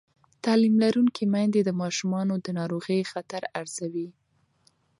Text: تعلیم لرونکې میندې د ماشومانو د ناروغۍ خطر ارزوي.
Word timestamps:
تعلیم 0.43 0.75
لرونکې 0.83 1.23
میندې 1.33 1.61
د 1.63 1.69
ماشومانو 1.81 2.33
د 2.45 2.47
ناروغۍ 2.59 3.01
خطر 3.11 3.41
ارزوي. 3.59 4.07